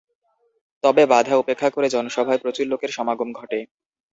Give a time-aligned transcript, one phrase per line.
[0.83, 3.59] তবে বাধা উপেক্ষা করে জনসভায় প্রচুর লোকের সমাগম ঘটে।